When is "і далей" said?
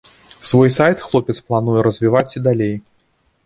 2.41-2.75